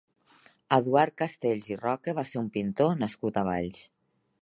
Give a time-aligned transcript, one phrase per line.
[0.77, 3.89] Eduard Castells i Roca va ser un pintor nascut a Valls.